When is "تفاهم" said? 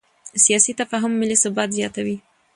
0.81-1.11